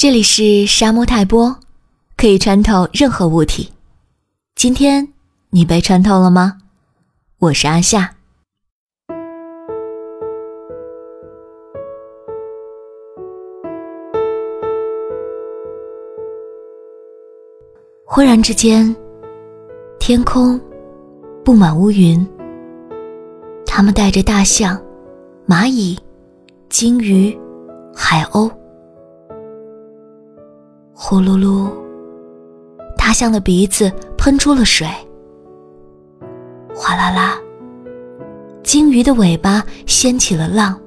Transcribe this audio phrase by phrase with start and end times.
[0.00, 1.54] 这里是沙漠泰波，
[2.16, 3.70] 可以穿透任何物体。
[4.54, 5.06] 今天
[5.50, 6.56] 你被穿透了吗？
[7.38, 8.10] 我是阿夏。
[18.06, 18.96] 忽然之间，
[19.98, 20.58] 天空
[21.44, 22.26] 布满乌云，
[23.66, 24.80] 它们带着大象、
[25.46, 25.98] 蚂蚁、
[26.70, 27.38] 鲸鱼、
[27.94, 28.50] 海鸥。
[31.10, 31.68] 呼噜噜，
[32.96, 34.86] 大象的鼻子喷出了水。
[36.72, 37.36] 哗啦啦，
[38.62, 40.80] 鲸鱼的尾巴掀起了浪。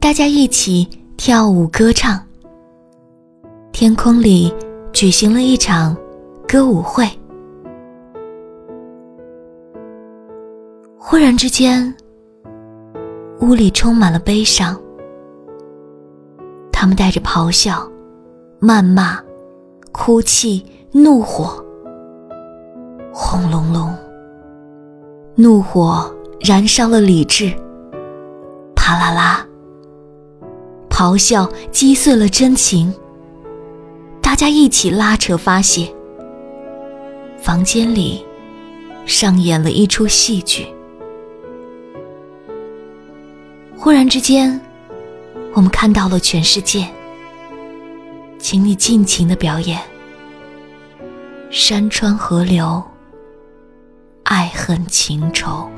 [0.00, 0.88] 大家一起
[1.18, 2.18] 跳舞歌唱。
[3.70, 4.50] 天空里
[4.94, 5.94] 举行了一场
[6.48, 7.06] 歌舞会。
[10.96, 11.94] 忽然之间，
[13.42, 14.74] 屋里充满了悲伤。
[16.72, 17.86] 他们带着咆哮。
[18.60, 19.20] 谩骂、
[19.92, 21.62] 哭泣、怒火，
[23.12, 23.94] 轰隆隆，
[25.34, 27.52] 怒火燃烧了理智；
[28.74, 29.46] 啪啦啦，
[30.88, 32.92] 咆哮击碎了真情。
[34.22, 35.94] 大家一起拉扯发泄，
[37.36, 38.24] 房间里
[39.04, 40.66] 上演了一出戏剧。
[43.76, 44.58] 忽然之间，
[45.52, 46.86] 我们看到了全世界。
[48.48, 49.82] 请你尽情的表演，
[51.50, 52.80] 山川河流，
[54.22, 55.68] 爱恨情仇。